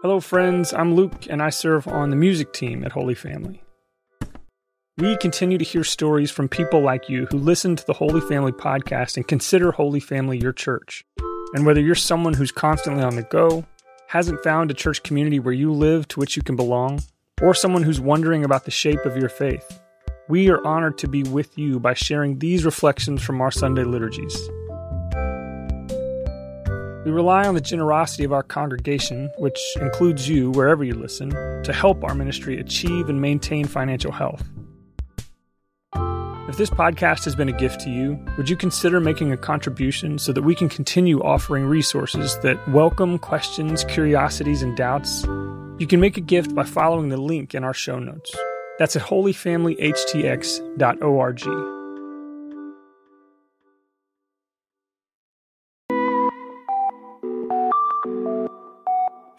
Hello, 0.00 0.20
friends. 0.20 0.72
I'm 0.72 0.94
Luke, 0.94 1.26
and 1.28 1.42
I 1.42 1.50
serve 1.50 1.88
on 1.88 2.10
the 2.10 2.16
music 2.16 2.52
team 2.52 2.84
at 2.84 2.92
Holy 2.92 3.16
Family. 3.16 3.64
We 4.96 5.16
continue 5.16 5.58
to 5.58 5.64
hear 5.64 5.82
stories 5.82 6.30
from 6.30 6.48
people 6.48 6.80
like 6.80 7.08
you 7.08 7.26
who 7.26 7.38
listen 7.38 7.74
to 7.74 7.84
the 7.84 7.94
Holy 7.94 8.20
Family 8.20 8.52
podcast 8.52 9.16
and 9.16 9.26
consider 9.26 9.72
Holy 9.72 9.98
Family 9.98 10.38
your 10.38 10.52
church. 10.52 11.04
And 11.52 11.66
whether 11.66 11.80
you're 11.80 11.96
someone 11.96 12.34
who's 12.34 12.52
constantly 12.52 13.02
on 13.02 13.16
the 13.16 13.24
go, 13.24 13.66
hasn't 14.06 14.44
found 14.44 14.70
a 14.70 14.74
church 14.74 15.02
community 15.02 15.40
where 15.40 15.52
you 15.52 15.72
live 15.72 16.06
to 16.08 16.20
which 16.20 16.36
you 16.36 16.44
can 16.44 16.54
belong, 16.54 17.02
or 17.42 17.52
someone 17.52 17.82
who's 17.82 18.00
wondering 18.00 18.44
about 18.44 18.66
the 18.66 18.70
shape 18.70 19.04
of 19.04 19.16
your 19.16 19.28
faith, 19.28 19.80
we 20.28 20.48
are 20.48 20.64
honored 20.64 20.96
to 20.98 21.08
be 21.08 21.24
with 21.24 21.58
you 21.58 21.80
by 21.80 21.94
sharing 21.94 22.38
these 22.38 22.64
reflections 22.64 23.20
from 23.20 23.40
our 23.40 23.50
Sunday 23.50 23.82
liturgies. 23.82 24.48
We 27.08 27.14
rely 27.14 27.46
on 27.46 27.54
the 27.54 27.62
generosity 27.62 28.24
of 28.24 28.34
our 28.34 28.42
congregation, 28.42 29.30
which 29.38 29.58
includes 29.80 30.28
you 30.28 30.50
wherever 30.50 30.84
you 30.84 30.92
listen, 30.92 31.30
to 31.62 31.72
help 31.72 32.04
our 32.04 32.14
ministry 32.14 32.60
achieve 32.60 33.08
and 33.08 33.18
maintain 33.18 33.64
financial 33.64 34.12
health. 34.12 34.46
If 36.50 36.58
this 36.58 36.68
podcast 36.68 37.24
has 37.24 37.34
been 37.34 37.48
a 37.48 37.52
gift 37.52 37.80
to 37.80 37.90
you, 37.90 38.22
would 38.36 38.50
you 38.50 38.56
consider 38.56 39.00
making 39.00 39.32
a 39.32 39.38
contribution 39.38 40.18
so 40.18 40.34
that 40.34 40.42
we 40.42 40.54
can 40.54 40.68
continue 40.68 41.22
offering 41.22 41.64
resources 41.64 42.38
that 42.40 42.58
welcome 42.68 43.18
questions, 43.18 43.84
curiosities, 43.84 44.60
and 44.60 44.76
doubts? 44.76 45.24
You 45.78 45.86
can 45.88 46.00
make 46.00 46.18
a 46.18 46.20
gift 46.20 46.54
by 46.54 46.64
following 46.64 47.08
the 47.08 47.16
link 47.16 47.54
in 47.54 47.64
our 47.64 47.72
show 47.72 47.98
notes. 47.98 48.36
That's 48.78 48.96
at 48.96 49.02
holyfamilyhtx.org. 49.02 51.77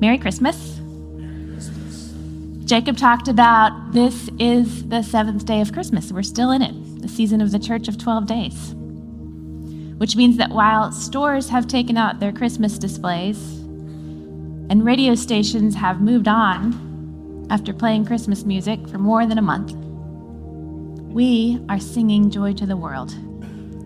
Merry 0.00 0.18
Christmas. 0.18 0.78
Jacob 2.66 2.98
talked 2.98 3.28
about 3.28 3.92
this 3.92 4.28
is 4.38 4.86
the 4.88 5.00
seventh 5.00 5.46
day 5.46 5.62
of 5.62 5.72
Christmas. 5.72 6.12
We're 6.12 6.22
still 6.22 6.50
in 6.50 6.60
it, 6.60 7.00
the 7.00 7.08
season 7.08 7.40
of 7.40 7.50
the 7.50 7.58
church 7.58 7.88
of 7.88 7.96
12 7.96 8.26
days. 8.26 8.74
Which 9.96 10.16
means 10.16 10.36
that 10.36 10.50
while 10.50 10.92
stores 10.92 11.48
have 11.48 11.66
taken 11.66 11.96
out 11.96 12.20
their 12.20 12.32
Christmas 12.32 12.76
displays 12.76 13.38
and 14.68 14.84
radio 14.84 15.14
stations 15.14 15.74
have 15.76 16.02
moved 16.02 16.28
on 16.28 17.46
after 17.50 17.72
playing 17.72 18.04
Christmas 18.04 18.44
music 18.44 18.86
for 18.88 18.98
more 18.98 19.24
than 19.26 19.38
a 19.38 19.42
month, 19.42 19.72
we 21.14 21.58
are 21.70 21.80
singing 21.80 22.30
Joy 22.30 22.52
to 22.54 22.66
the 22.66 22.76
World 22.76 23.14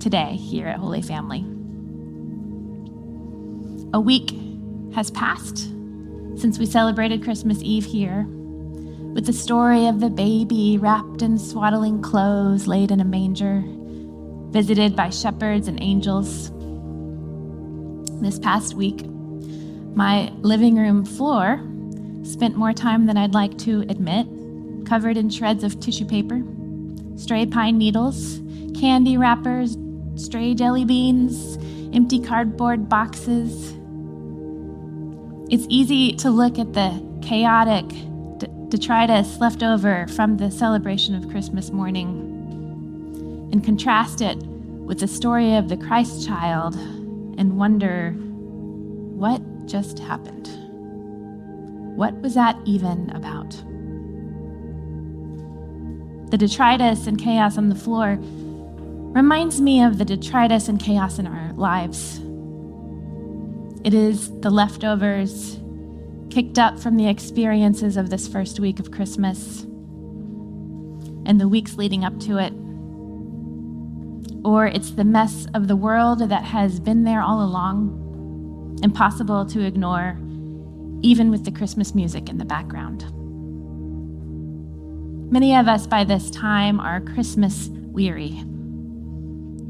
today 0.00 0.32
here 0.32 0.66
at 0.66 0.78
Holy 0.78 1.02
Family. 1.02 1.44
A 3.92 4.00
week 4.00 4.32
has 4.94 5.12
passed 5.12 5.70
since 6.40 6.58
we 6.58 6.64
celebrated 6.64 7.22
Christmas 7.22 7.62
Eve 7.62 7.84
here, 7.84 8.26
with 9.12 9.26
the 9.26 9.32
story 9.32 9.86
of 9.86 10.00
the 10.00 10.08
baby 10.08 10.78
wrapped 10.78 11.20
in 11.20 11.38
swaddling 11.38 12.00
clothes 12.00 12.66
laid 12.66 12.90
in 12.90 12.98
a 13.00 13.04
manger, 13.04 13.62
visited 14.50 14.96
by 14.96 15.10
shepherds 15.10 15.68
and 15.68 15.82
angels. 15.82 16.50
This 18.22 18.38
past 18.38 18.72
week, 18.72 19.04
my 19.94 20.32
living 20.40 20.76
room 20.76 21.04
floor 21.04 21.60
spent 22.22 22.56
more 22.56 22.72
time 22.72 23.04
than 23.04 23.18
I'd 23.18 23.34
like 23.34 23.58
to 23.58 23.82
admit, 23.82 24.26
covered 24.86 25.18
in 25.18 25.28
shreds 25.28 25.62
of 25.62 25.78
tissue 25.78 26.06
paper, 26.06 26.42
stray 27.16 27.44
pine 27.44 27.76
needles, 27.76 28.40
candy 28.78 29.18
wrappers, 29.18 29.76
stray 30.14 30.54
jelly 30.54 30.86
beans, 30.86 31.58
empty 31.94 32.18
cardboard 32.18 32.88
boxes, 32.88 33.74
it's 35.50 35.66
easy 35.68 36.12
to 36.12 36.30
look 36.30 36.58
at 36.60 36.72
the 36.74 37.04
chaotic 37.22 37.84
detritus 38.68 39.40
left 39.40 39.64
over 39.64 40.06
from 40.06 40.36
the 40.36 40.48
celebration 40.48 41.12
of 41.16 41.28
Christmas 41.28 41.70
morning 41.72 42.28
and 43.52 43.64
contrast 43.64 44.20
it 44.20 44.36
with 44.36 45.00
the 45.00 45.08
story 45.08 45.56
of 45.56 45.68
the 45.68 45.76
Christ 45.76 46.24
child 46.24 46.76
and 47.36 47.58
wonder 47.58 48.12
what 48.12 49.42
just 49.66 49.98
happened? 49.98 50.46
What 51.96 52.14
was 52.20 52.34
that 52.34 52.56
even 52.64 53.10
about? 53.10 53.50
The 56.30 56.38
detritus 56.38 57.08
and 57.08 57.20
chaos 57.20 57.58
on 57.58 57.70
the 57.70 57.74
floor 57.74 58.18
reminds 58.20 59.60
me 59.60 59.82
of 59.82 59.98
the 59.98 60.04
detritus 60.04 60.68
and 60.68 60.78
chaos 60.78 61.18
in 61.18 61.26
our 61.26 61.52
lives 61.54 62.20
it 63.82 63.94
is 63.94 64.30
the 64.40 64.50
leftovers 64.50 65.58
kicked 66.28 66.58
up 66.58 66.78
from 66.78 66.96
the 66.96 67.08
experiences 67.08 67.96
of 67.96 68.10
this 68.10 68.28
first 68.28 68.60
week 68.60 68.78
of 68.78 68.90
Christmas 68.90 69.62
and 71.24 71.40
the 71.40 71.48
weeks 71.48 71.76
leading 71.76 72.04
up 72.04 72.18
to 72.20 72.38
it. 72.38 72.52
Or 74.44 74.66
it's 74.66 74.92
the 74.92 75.04
mess 75.04 75.46
of 75.54 75.66
the 75.66 75.76
world 75.76 76.20
that 76.20 76.44
has 76.44 76.78
been 76.78 77.04
there 77.04 77.22
all 77.22 77.42
along, 77.42 78.78
impossible 78.82 79.46
to 79.46 79.64
ignore, 79.64 80.18
even 81.02 81.30
with 81.30 81.44
the 81.44 81.50
Christmas 81.50 81.94
music 81.94 82.28
in 82.28 82.38
the 82.38 82.44
background. 82.44 83.04
Many 85.32 85.56
of 85.56 85.68
us 85.68 85.86
by 85.86 86.04
this 86.04 86.30
time 86.30 86.80
are 86.80 87.00
Christmas 87.00 87.68
weary, 87.70 88.42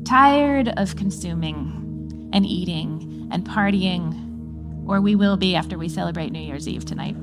tired 0.04 0.68
of 0.76 0.96
consuming 0.96 2.30
and 2.32 2.46
eating 2.46 2.99
and 3.30 3.46
partying, 3.46 4.86
or 4.88 5.00
we 5.00 5.14
will 5.14 5.36
be 5.36 5.54
after 5.54 5.78
we 5.78 5.88
celebrate 5.88 6.32
New 6.32 6.40
Year's 6.40 6.68
Eve 6.68 6.84
tonight. 6.84 7.16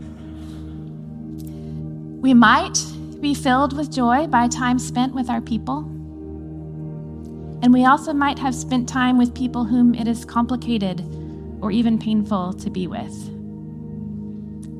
We 2.21 2.33
might 2.33 2.77
be 3.19 3.33
filled 3.33 3.75
with 3.75 3.91
joy 3.91 4.27
by 4.27 4.47
time 4.47 4.79
spent 4.79 5.13
with 5.13 5.29
our 5.29 5.41
people. 5.41 5.79
And 7.61 7.73
we 7.73 7.85
also 7.85 8.13
might 8.13 8.37
have 8.39 8.53
spent 8.53 8.87
time 8.87 9.17
with 9.17 9.33
people 9.33 9.65
whom 9.65 9.95
it 9.95 10.07
is 10.07 10.25
complicated 10.25 11.01
or 11.61 11.71
even 11.71 11.97
painful 11.97 12.53
to 12.53 12.69
be 12.69 12.87
with. 12.87 13.13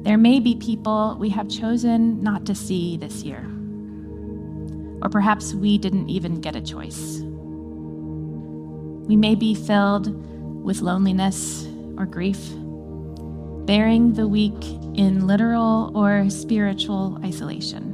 There 0.04 0.18
may 0.18 0.40
be 0.40 0.56
people 0.56 1.18
we 1.20 1.30
have 1.30 1.50
chosen 1.50 2.22
not 2.24 2.46
to 2.46 2.56
see 2.56 2.98
this 2.98 3.24
year. 3.24 3.44
Or 5.02 5.10
perhaps 5.10 5.54
we 5.54 5.78
didn't 5.78 6.10
even 6.10 6.40
get 6.40 6.56
a 6.56 6.62
choice. 6.62 7.20
We 9.08 9.16
may 9.16 9.36
be 9.36 9.54
filled 9.54 10.08
with 10.68 10.82
loneliness 10.82 11.66
or 11.98 12.06
grief, 12.06 12.52
bearing 13.66 14.14
the 14.14 14.28
week 14.28 14.66
in 14.96 15.26
literal 15.26 15.94
or 15.96 16.30
spiritual 16.30 17.18
isolation. 17.24 17.94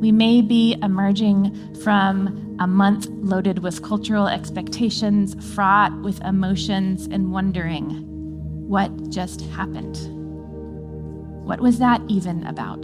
We 0.00 0.12
may 0.12 0.42
be 0.42 0.76
emerging 0.82 1.76
from 1.82 2.56
a 2.60 2.66
month 2.66 3.06
loaded 3.08 3.60
with 3.60 3.82
cultural 3.82 4.28
expectations, 4.28 5.34
fraught 5.54 5.98
with 6.02 6.20
emotions, 6.24 7.08
and 7.10 7.32
wondering 7.32 8.04
what 8.68 9.08
just 9.08 9.40
happened. 9.40 9.96
What 11.46 11.60
was 11.60 11.78
that 11.78 12.02
even 12.08 12.46
about? 12.46 12.82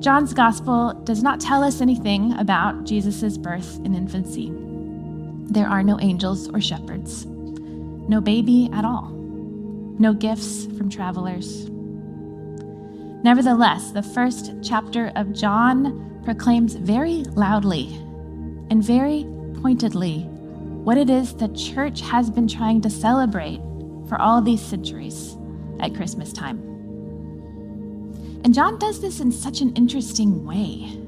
John's 0.00 0.32
gospel 0.32 0.92
does 1.02 1.20
not 1.20 1.40
tell 1.40 1.64
us 1.64 1.80
anything 1.80 2.32
about 2.38 2.84
Jesus' 2.84 3.36
birth 3.36 3.78
and 3.78 3.96
infancy. 3.96 4.52
There 5.48 5.66
are 5.66 5.82
no 5.82 5.98
angels 6.00 6.48
or 6.48 6.60
shepherds, 6.60 7.26
no 7.26 8.20
baby 8.20 8.68
at 8.72 8.84
all. 8.84 9.12
no 9.98 10.12
gifts 10.12 10.66
from 10.76 10.90
travelers. 10.90 11.70
Nevertheless, 13.24 13.92
the 13.92 14.02
first 14.02 14.52
chapter 14.62 15.10
of 15.16 15.32
John 15.32 16.20
proclaims 16.24 16.74
very 16.74 17.24
loudly 17.34 17.94
and 18.70 18.84
very 18.84 19.24
pointedly 19.62 20.20
what 20.84 20.98
it 20.98 21.08
is 21.08 21.34
the 21.34 21.48
church 21.48 22.00
has 22.02 22.30
been 22.30 22.46
trying 22.46 22.80
to 22.82 22.90
celebrate 22.90 23.60
for 24.08 24.20
all 24.20 24.42
these 24.42 24.60
centuries 24.60 25.36
at 25.80 25.94
Christmas 25.94 26.32
time. 26.32 26.58
And 28.44 28.54
John 28.54 28.78
does 28.78 29.00
this 29.00 29.18
in 29.18 29.32
such 29.32 29.60
an 29.60 29.74
interesting 29.74 30.44
way. 30.44 31.00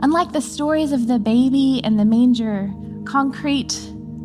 Unlike 0.00 0.32
the 0.32 0.40
stories 0.40 0.92
of 0.92 1.06
the 1.08 1.18
baby 1.18 1.80
and 1.84 1.98
the 1.98 2.04
manger, 2.04 2.70
concrete 3.04 3.74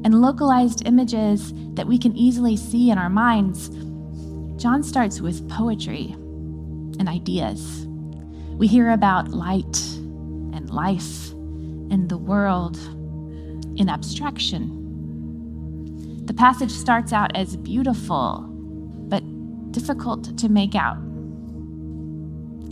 and 0.04 0.22
localized 0.22 0.88
images 0.88 1.54
that 1.74 1.88
we 1.88 1.98
can 1.98 2.16
easily 2.16 2.56
see 2.56 2.90
in 2.90 2.98
our 2.98 3.10
minds, 3.10 3.70
John 4.62 4.84
starts 4.84 5.22
with 5.22 5.48
poetry 5.50 6.16
and 7.00 7.08
ideas. 7.08 7.88
We 8.58 8.68
hear 8.68 8.92
about 8.92 9.30
light 9.30 9.78
and 10.54 10.70
life 10.70 11.32
and 11.32 12.10
the 12.10 12.18
world 12.18 12.78
in 13.78 13.90
abstraction. 13.90 14.76
The 16.26 16.34
passage 16.34 16.72
starts 16.72 17.14
out 17.14 17.36
as 17.36 17.56
beautiful, 17.56 18.46
but 19.08 19.24
difficult 19.72 20.38
to 20.38 20.50
make 20.50 20.76
out. 20.76 20.98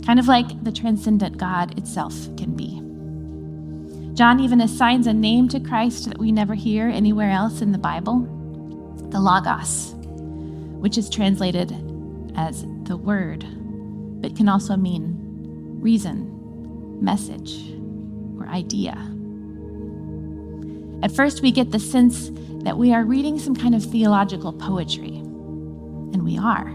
Kind 0.04 0.18
of 0.18 0.28
like 0.28 0.62
the 0.62 0.72
transcendent 0.72 1.38
God 1.38 1.78
itself 1.78 2.14
can 2.36 2.54
be. 2.54 2.77
John 4.18 4.40
even 4.40 4.60
assigns 4.60 5.06
a 5.06 5.12
name 5.12 5.46
to 5.50 5.60
Christ 5.60 6.08
that 6.08 6.18
we 6.18 6.32
never 6.32 6.54
hear 6.54 6.88
anywhere 6.88 7.30
else 7.30 7.60
in 7.60 7.70
the 7.70 7.78
Bible 7.78 8.26
the 9.10 9.20
Logos, 9.20 9.94
which 10.80 10.98
is 10.98 11.08
translated 11.08 11.72
as 12.34 12.66
the 12.82 12.96
Word, 12.96 13.46
but 14.20 14.34
can 14.34 14.48
also 14.48 14.76
mean 14.76 15.14
reason, 15.80 16.98
message, 17.00 17.62
or 18.36 18.48
idea. 18.48 18.94
At 21.04 21.12
first, 21.12 21.40
we 21.40 21.52
get 21.52 21.70
the 21.70 21.78
sense 21.78 22.32
that 22.64 22.76
we 22.76 22.92
are 22.92 23.04
reading 23.04 23.38
some 23.38 23.54
kind 23.54 23.76
of 23.76 23.84
theological 23.84 24.52
poetry, 24.52 25.18
and 25.18 26.24
we 26.24 26.36
are. 26.36 26.66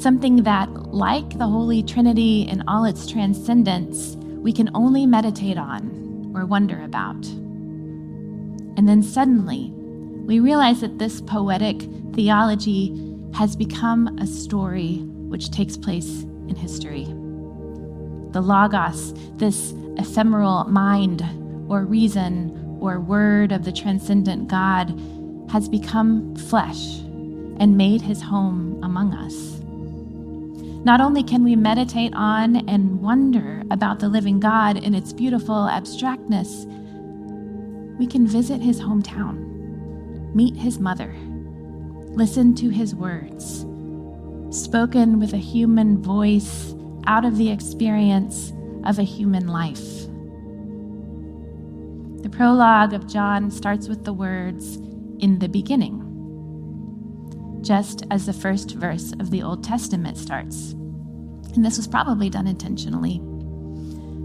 Something 0.00 0.44
that, 0.44 0.70
like 0.94 1.38
the 1.38 1.48
Holy 1.48 1.82
Trinity 1.82 2.42
in 2.42 2.62
all 2.68 2.84
its 2.84 3.10
transcendence, 3.10 4.14
we 4.14 4.52
can 4.52 4.70
only 4.74 5.06
meditate 5.06 5.58
on 5.58 6.03
or 6.34 6.46
wonder 6.46 6.82
about. 6.82 7.24
And 8.76 8.88
then 8.88 9.02
suddenly, 9.02 9.70
we 10.26 10.40
realize 10.40 10.80
that 10.80 10.98
this 10.98 11.20
poetic 11.20 11.82
theology 12.14 13.16
has 13.34 13.56
become 13.56 14.18
a 14.18 14.26
story 14.26 14.98
which 15.28 15.50
takes 15.50 15.76
place 15.76 16.22
in 16.48 16.56
history. 16.56 17.04
The 18.32 18.40
Logos, 18.40 19.14
this 19.36 19.74
ephemeral 19.96 20.64
mind 20.64 21.22
or 21.68 21.84
reason 21.84 22.78
or 22.80 23.00
word 23.00 23.52
of 23.52 23.64
the 23.64 23.72
transcendent 23.72 24.48
God, 24.48 24.98
has 25.50 25.68
become 25.68 26.34
flesh 26.36 26.98
and 27.58 27.76
made 27.76 28.02
his 28.02 28.20
home 28.20 28.80
among 28.82 29.14
us. 29.14 29.63
Not 30.84 31.00
only 31.00 31.22
can 31.22 31.42
we 31.42 31.56
meditate 31.56 32.12
on 32.14 32.68
and 32.68 33.00
wonder 33.00 33.62
about 33.70 34.00
the 34.00 34.08
living 34.08 34.38
God 34.38 34.76
in 34.76 34.94
its 34.94 35.12
beautiful 35.12 35.68
abstractness, 35.68 36.66
we 37.98 38.06
can 38.06 38.26
visit 38.26 38.60
his 38.60 38.80
hometown 38.80 39.44
meet 40.34 40.56
his 40.56 40.80
mother, 40.80 41.14
listen 42.16 42.54
to 42.56 42.68
his 42.68 42.94
words, 42.94 43.64
spoken 44.50 45.20
with 45.20 45.32
a 45.32 45.38
human 45.38 46.02
voice 46.02 46.74
out 47.06 47.24
of 47.24 47.36
the 47.36 47.50
experience 47.50 48.52
of 48.84 48.98
a 48.98 49.04
human 49.04 49.46
life. 49.46 50.08
The 52.22 52.30
prologue 52.30 52.92
of 52.92 53.06
John 53.06 53.50
starts 53.50 53.88
with 53.88 54.04
the 54.04 54.12
words, 54.12 54.76
in 55.20 55.38
the 55.38 55.48
beginning, 55.48 56.03
just 57.64 58.04
as 58.10 58.26
the 58.26 58.32
first 58.32 58.72
verse 58.72 59.12
of 59.18 59.30
the 59.30 59.42
Old 59.42 59.64
Testament 59.64 60.18
starts. 60.18 60.72
And 61.54 61.64
this 61.64 61.76
was 61.76 61.88
probably 61.88 62.28
done 62.28 62.46
intentionally. 62.46 63.18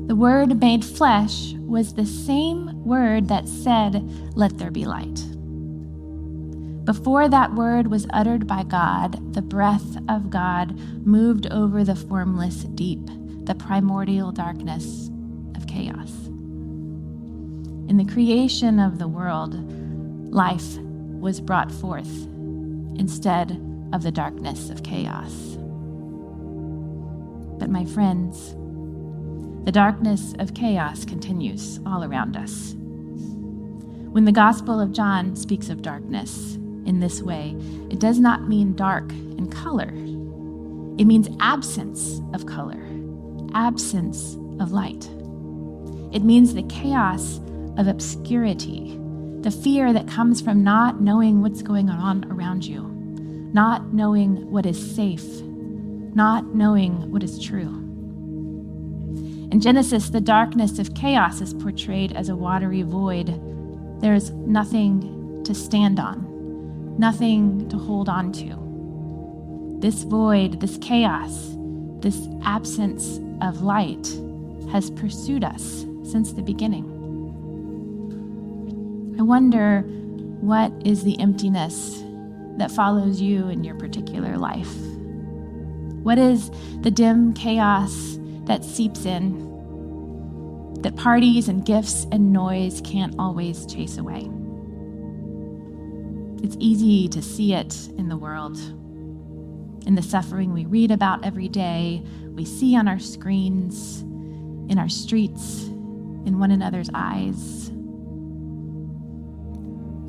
The 0.08 0.16
word 0.16 0.60
made 0.60 0.84
flesh 0.84 1.54
was 1.54 1.94
the 1.94 2.06
same 2.06 2.84
word 2.84 3.28
that 3.28 3.48
said, 3.48 4.04
Let 4.36 4.58
there 4.58 4.72
be 4.72 4.86
light. 4.86 5.24
Before 6.86 7.30
that 7.30 7.54
word 7.54 7.88
was 7.88 8.08
uttered 8.10 8.48
by 8.48 8.64
God, 8.64 9.34
the 9.34 9.44
breath 9.44 9.98
of 10.10 10.32
God 10.32 10.78
moved 11.06 11.46
over 11.48 11.84
the 11.84 11.96
formless 11.96 12.64
deep, 12.64 13.06
the 13.44 13.54
primordial 13.54 14.32
darkness 14.32 15.10
of 15.56 15.68
chaos. 15.68 16.12
In 17.88 17.98
the 17.98 18.12
creation 18.12 18.80
of 18.80 18.98
the 18.98 19.08
world, 19.08 19.54
life 20.34 20.78
was 20.80 21.40
brought 21.40 21.72
forth 21.72 22.28
instead 23.00 23.52
of 23.94 24.04
the 24.04 24.12
darkness 24.12 24.70
of 24.70 24.84
chaos. 24.84 25.58
But, 27.58 27.72
my 27.72 27.86
friends, 27.86 28.56
the 29.66 29.72
darkness 29.72 30.36
of 30.38 30.54
chaos 30.54 31.06
continues 31.06 31.80
all 31.86 32.04
around 32.04 32.38
us. 32.38 32.76
When 34.12 34.26
the 34.26 34.32
Gospel 34.32 34.80
of 34.80 34.92
John 34.92 35.36
speaks 35.36 35.70
of 35.70 35.82
darkness, 35.82 36.56
in 36.86 37.00
this 37.00 37.22
way, 37.22 37.56
it 37.90 38.00
does 38.00 38.20
not 38.20 38.48
mean 38.48 38.76
dark 38.76 39.12
in 39.12 39.50
color. 39.50 39.90
It 40.98 41.06
means 41.06 41.30
absence 41.40 42.22
of 42.34 42.46
color, 42.46 42.84
absence 43.54 44.36
of 44.60 44.72
light. 44.72 45.08
It 46.12 46.24
means 46.24 46.54
the 46.54 46.64
chaos 46.64 47.40
of 47.78 47.88
obscurity, 47.88 48.98
the 49.42 49.52
fear 49.52 49.94
that 49.94 50.08
comes 50.08 50.42
from 50.42 50.64
not 50.64 51.02
knowing 51.02 51.42
what's 51.42 51.62
going 51.62 51.90
on 51.90 52.26
around 52.32 52.66
you, 52.66 52.82
not 53.54 53.94
knowing 53.94 54.50
what 54.52 54.66
is 54.66 54.96
safe, 54.96 55.42
not 56.14 56.54
knowing 56.54 57.12
what 57.12 57.24
is 57.24 57.44
true. 57.44 57.76
In 59.52 59.60
Genesis, 59.60 60.10
the 60.10 60.22
darkness 60.22 60.78
of 60.78 60.94
chaos 60.94 61.42
is 61.42 61.54
portrayed 61.54 62.12
as 62.14 62.30
a 62.30 62.36
watery 62.36 62.84
void. 62.84 63.28
There 64.02 64.14
is 64.14 64.32
nothing 64.32 65.44
to 65.46 65.56
stand 65.56 66.00
on 66.00 66.30
nothing 67.00 67.68
to 67.70 67.78
hold 67.78 68.10
on 68.10 68.32
to. 68.34 69.80
This 69.80 70.04
void, 70.04 70.60
this 70.60 70.78
chaos, 70.80 71.56
this 72.02 72.28
absence 72.44 73.20
of 73.42 73.62
light 73.62 74.06
has 74.74 74.92
pursued 74.92 75.46
us 75.46 75.86
since 76.04 76.34
the 76.34 76.42
beginning. 76.42 76.99
Wonder 79.30 79.82
what 80.42 80.74
is 80.84 81.04
the 81.04 81.20
emptiness 81.20 82.04
that 82.58 82.72
follows 82.72 83.22
you 83.22 83.50
in 83.50 83.64
your 83.64 83.76
particular 83.76 84.40
life? 84.40 84.76
What 86.02 86.18
is 86.18 86.50
the 86.82 86.90
dim 86.90 87.36
chaos 87.36 88.18
that 88.46 88.66
seeps 88.66 89.06
in 89.06 89.46
that 90.82 90.96
parties 90.96 91.48
and 91.48 91.64
gifts 91.64 92.08
and 92.12 92.34
noise 92.34 92.82
can't 92.84 93.14
always 93.20 93.68
chase 93.68 94.00
away? 94.00 94.28
It's 96.44 96.58
easy 96.60 97.08
to 97.10 97.22
see 97.22 97.54
it 97.54 97.88
in 98.00 98.10
the 98.10 98.18
world, 98.18 98.58
in 99.86 99.94
the 99.94 100.02
suffering 100.02 100.54
we 100.54 100.66
read 100.66 100.90
about 100.90 101.24
every 101.24 101.50
day, 101.50 102.04
we 102.32 102.46
see 102.46 102.76
on 102.76 102.88
our 102.88 102.98
screens, 102.98 104.02
in 104.72 104.80
our 104.80 104.90
streets, 104.90 105.66
in 106.26 106.40
one 106.40 106.50
another's 106.50 106.90
eyes. 106.96 107.70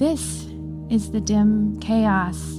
This 0.01 0.47
is 0.89 1.11
the 1.11 1.21
dim 1.21 1.79
chaos 1.79 2.57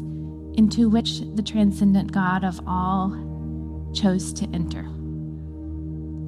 into 0.54 0.88
which 0.88 1.22
the 1.34 1.42
transcendent 1.42 2.12
God 2.12 2.44
of 2.44 2.62
all 2.68 3.18
chose 3.96 4.32
to 4.34 4.48
enter 4.54 4.82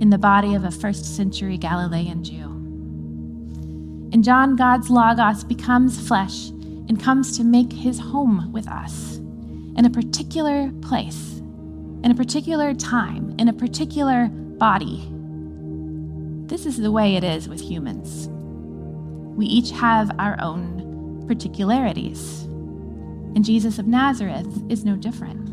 in 0.01 0.10
the 0.10 0.17
body 0.17 0.55
of 0.55 0.63
a 0.63 0.72
first 0.72 1.15
century 1.15 1.55
Galilean 1.55 2.24
Jew. 2.24 2.50
In 4.12 4.24
John, 4.24 4.55
God's 4.55 4.89
Logos 4.89 5.43
becomes 5.43 6.00
flesh 6.08 6.50
and 6.50 7.00
comes 7.00 7.38
to 7.38 7.43
make 7.43 7.72
his 7.72 8.00
home 8.00 8.51
with 8.51 8.67
us 8.67 9.17
in 9.77 9.86
a 9.86 9.91
particular 9.91 10.72
place, 10.82 11.38
in 12.03 12.10
a 12.10 12.15
particular 12.15 12.74
time, 12.74 13.36
in 13.38 13.50
a 13.50 13.53
particular 13.53 14.29
body. 14.29 15.08
This 16.48 16.65
is 16.65 16.77
the 16.77 16.91
way 16.91 17.15
it 17.15 17.24
is 17.24 17.48
with 17.48 17.62
humans. 17.62 18.29
We 19.38 19.46
each 19.46 19.70
have 19.70 20.10
our 20.17 20.41
own 20.41 20.84
particularities, 21.27 22.44
and 23.36 23.44
Jesus 23.44 23.80
of 23.80 23.88
Nazareth 23.88 24.63
is 24.70 24.86
no 24.86 24.96
different. 24.96 25.50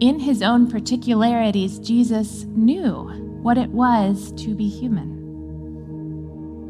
In 0.00 0.18
his 0.18 0.42
own 0.42 0.70
particularities, 0.70 1.78
Jesus 1.78 2.44
knew 2.44 3.04
what 3.42 3.56
it 3.56 3.70
was 3.70 4.32
to 4.32 4.54
be 4.54 4.68
human. 4.68 5.14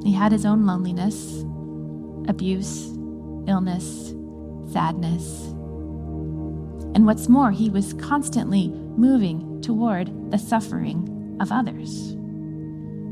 He 0.05 0.13
had 0.13 0.31
his 0.31 0.47
own 0.47 0.65
loneliness, 0.67 1.45
abuse, 2.29 2.93
illness, 3.49 4.15
sadness, 4.73 5.53
And 6.97 7.05
what's 7.05 7.29
more, 7.29 7.51
he 7.51 7.69
was 7.69 7.93
constantly 7.95 8.69
moving 8.69 9.61
toward 9.61 10.31
the 10.31 10.39
suffering 10.39 11.37
of 11.41 11.53
others, 11.53 12.15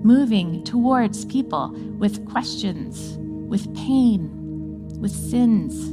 moving 0.03 0.65
towards 0.65 1.27
people 1.27 1.69
with 1.99 2.25
questions, 2.25 3.19
with 3.49 3.75
pain, 3.75 4.31
with 5.01 5.13
sins, 5.13 5.91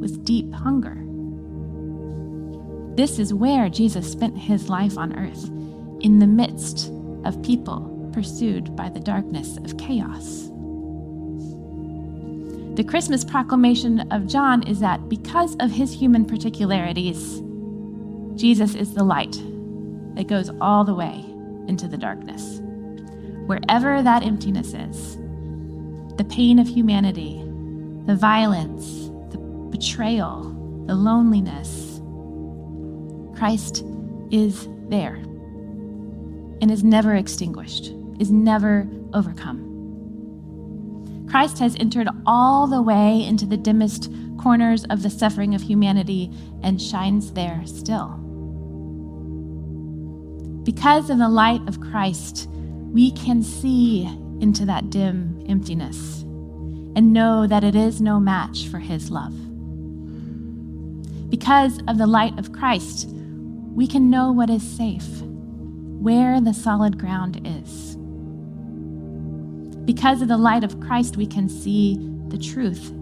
with 0.00 0.24
deep 0.24 0.52
hunger. 0.52 0.98
This 2.96 3.18
is 3.18 3.32
where 3.32 3.68
Jesus 3.68 4.10
spent 4.10 4.36
his 4.36 4.68
life 4.68 4.98
on 4.98 5.16
earth, 5.18 5.48
in 6.00 6.18
the 6.18 6.26
midst 6.26 6.92
of 7.24 7.42
people 7.42 8.10
pursued 8.12 8.76
by 8.76 8.88
the 8.88 9.00
darkness 9.00 9.56
of 9.58 9.78
chaos. 9.78 10.48
The 12.74 12.84
Christmas 12.84 13.24
proclamation 13.24 14.00
of 14.12 14.26
John 14.26 14.62
is 14.66 14.80
that 14.80 15.08
because 15.08 15.56
of 15.60 15.70
his 15.70 15.92
human 15.92 16.24
particularities, 16.24 17.40
Jesus 18.34 18.74
is 18.74 18.94
the 18.94 19.04
light 19.04 19.40
that 20.14 20.26
goes 20.26 20.50
all 20.60 20.84
the 20.84 20.94
way 20.94 21.24
into 21.68 21.86
the 21.86 21.98
darkness. 21.98 22.60
Wherever 23.46 24.02
that 24.02 24.22
emptiness 24.22 24.74
is, 24.74 25.18
the 26.16 26.24
pain 26.24 26.58
of 26.58 26.66
humanity, 26.68 27.42
the 28.06 28.16
violence, 28.16 29.10
the 29.32 29.38
betrayal, 29.70 30.44
the 30.86 30.94
loneliness, 30.94 32.00
Christ 33.38 33.84
is 34.30 34.68
there 34.88 35.14
and 36.60 36.70
is 36.70 36.84
never 36.84 37.14
extinguished, 37.14 37.92
is 38.18 38.30
never 38.30 38.88
overcome. 39.14 39.68
Christ 41.28 41.58
has 41.60 41.74
entered 41.76 42.08
all 42.26 42.66
the 42.66 42.82
way 42.82 43.24
into 43.24 43.46
the 43.46 43.56
dimmest 43.56 44.12
corners 44.40 44.84
of 44.90 45.02
the 45.02 45.10
suffering 45.10 45.54
of 45.54 45.62
humanity 45.62 46.30
and 46.62 46.80
shines 46.80 47.32
there 47.32 47.62
still. 47.64 48.18
Because 50.64 51.10
of 51.10 51.18
the 51.18 51.28
light 51.28 51.66
of 51.66 51.80
Christ, 51.80 52.48
we 52.92 53.10
can 53.12 53.42
see 53.42 54.06
into 54.42 54.66
that 54.66 54.90
dim 54.90 55.44
emptiness 55.48 56.22
and 56.94 57.12
know 57.12 57.46
that 57.46 57.64
it 57.64 57.74
is 57.74 58.00
no 58.00 58.20
match 58.20 58.66
for 58.66 58.78
his 58.78 59.10
love. 59.10 59.32
Because 61.30 61.80
of 61.88 61.96
the 61.96 62.06
light 62.06 62.38
of 62.38 62.52
Christ, 62.52 63.08
we 63.08 63.86
can 63.86 64.10
know 64.10 64.30
what 64.30 64.50
is 64.50 64.62
safe, 64.62 65.22
where 65.22 66.40
the 66.40 66.52
solid 66.52 66.98
ground 66.98 67.40
is. 67.46 67.96
Because 69.86 70.20
of 70.20 70.28
the 70.28 70.36
light 70.36 70.62
of 70.62 70.78
Christ, 70.80 71.16
we 71.16 71.26
can 71.26 71.48
see 71.48 71.96
the 72.28 72.36
truth, 72.36 72.92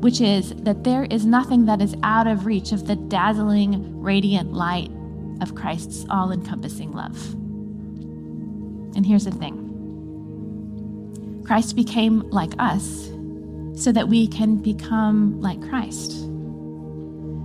which 0.00 0.20
is 0.20 0.50
that 0.56 0.84
there 0.84 1.04
is 1.04 1.24
nothing 1.24 1.64
that 1.64 1.80
is 1.80 1.96
out 2.02 2.26
of 2.26 2.44
reach 2.44 2.72
of 2.72 2.86
the 2.86 2.96
dazzling, 2.96 4.02
radiant 4.02 4.52
light 4.52 4.90
of 5.40 5.54
Christ's 5.54 6.04
all 6.10 6.32
encompassing 6.32 6.92
love. 6.92 7.32
And 8.94 9.06
here's 9.06 9.24
the 9.24 9.30
thing 9.30 9.65
Christ 11.46 11.76
became 11.76 12.28
like 12.30 12.54
us 12.58 13.08
so 13.76 13.92
that 13.92 14.08
we 14.08 14.26
can 14.26 14.56
become 14.56 15.40
like 15.40 15.62
Christ. 15.68 16.10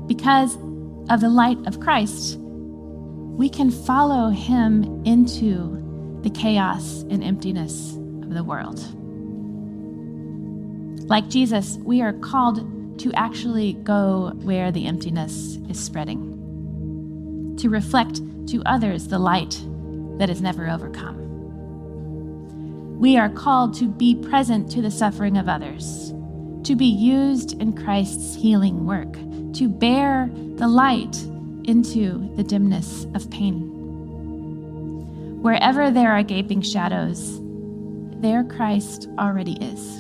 Because 0.08 0.56
of 1.10 1.22
the 1.22 1.30
light 1.30 1.60
of 1.68 1.80
Christ, 1.80 2.40
we 2.40 3.48
can 3.48 3.70
follow 3.70 4.30
him 4.30 5.04
into 5.06 5.78
the 6.24 6.32
chaos 6.32 7.04
and 7.12 7.24
emptiness 7.24 7.94
of 8.24 8.34
the 8.34 8.44
world. 8.44 8.80
Like 11.08 11.30
Jesus, 11.30 11.78
we 11.84 12.02
are 12.02 12.14
called 12.14 13.00
to 13.00 13.14
actually 13.14 13.74
go 13.74 14.32
where 14.42 14.72
the 14.72 14.88
emptiness 14.88 15.58
is 15.70 15.80
spreading, 15.80 17.56
to 17.60 17.70
reflect 17.70 18.20
to 18.48 18.64
others 18.66 19.10
the 19.10 19.20
light 19.20 19.62
that 20.18 20.30
is 20.32 20.42
never 20.42 20.68
overcome. 20.68 21.21
We 23.02 23.18
are 23.18 23.30
called 23.30 23.74
to 23.80 23.88
be 23.88 24.14
present 24.14 24.70
to 24.74 24.82
the 24.84 24.92
suffering 24.92 25.36
of 25.36 25.50
others, 25.50 26.14
to 26.66 26.76
be 26.76 26.86
used 26.86 27.60
in 27.60 27.74
Christ's 27.74 28.36
healing 28.36 28.86
work, 28.86 29.12
to 29.56 29.68
bear 29.68 30.30
the 30.58 30.68
light 30.68 31.20
into 31.64 32.32
the 32.36 32.44
dimness 32.44 33.08
of 33.16 33.28
pain. 33.32 33.70
Wherever 35.42 35.90
there 35.90 36.12
are 36.12 36.22
gaping 36.22 36.62
shadows, 36.62 37.40
there 38.22 38.44
Christ 38.44 39.10
already 39.18 39.54
is. 39.54 39.98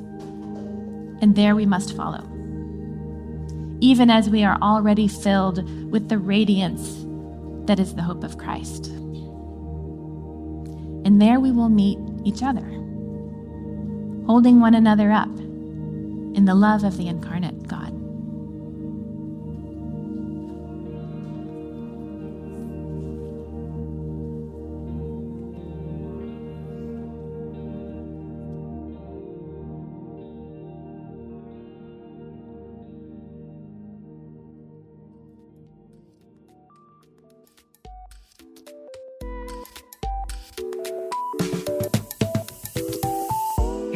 And 1.23 1.35
there 1.35 1.55
we 1.55 1.65
must 1.65 1.97
follow. 1.97 2.23
Even 3.79 4.11
as 4.11 4.29
we 4.29 4.43
are 4.43 4.59
already 4.61 5.07
filled 5.07 5.67
with 5.89 6.07
the 6.07 6.19
radiance 6.19 7.03
that 7.65 7.79
is 7.79 7.95
the 7.95 8.03
hope 8.03 8.23
of 8.23 8.37
Christ. 8.37 8.89
And 11.03 11.19
there 11.19 11.39
we 11.39 11.51
will 11.51 11.69
meet 11.69 11.97
each 12.23 12.43
other, 12.43 12.77
holding 14.31 14.61
one 14.61 14.73
another 14.73 15.11
up 15.11 15.27
in 16.37 16.45
the 16.45 16.55
love 16.55 16.85
of 16.85 16.95
the 16.95 17.05
incarnate 17.05 17.50